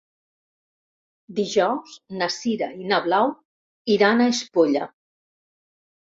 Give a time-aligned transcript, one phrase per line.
[1.39, 3.31] Dijous na Sira i na Blau
[3.99, 4.91] iran a Espolla.